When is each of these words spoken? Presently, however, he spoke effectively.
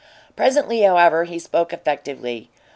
Presently, 0.35 0.81
however, 0.81 1.25
he 1.25 1.37
spoke 1.37 1.71
effectively. 1.71 2.49